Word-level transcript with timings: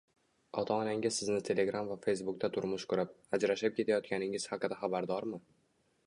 Ota-onangiz 0.59 1.17
sizni 1.17 1.41
Telegram 1.49 1.91
va 1.91 1.97
Facebook 2.05 2.39
da 2.43 2.49
turmush 2.55 2.85
qurib, 2.93 3.11
ajrashib 3.39 3.75
ketayotganingiz 3.81 4.47
haqida 4.55 4.79
xabardormi? 4.81 5.41